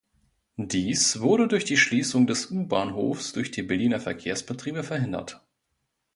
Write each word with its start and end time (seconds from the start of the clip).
Dies 0.57 1.19
wurde 1.19 1.47
durch 1.47 1.63
die 1.63 1.77
Schließung 1.77 2.25
des 2.25 2.49
U-Bahnhofs 2.49 3.33
durch 3.33 3.51
die 3.51 3.61
Berliner 3.61 3.99
Verkehrsbetriebe 3.99 4.81
verhindert. 4.81 5.45